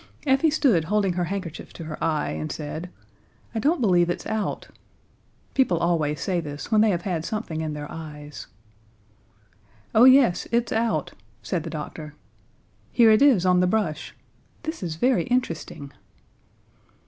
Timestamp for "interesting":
15.25-15.93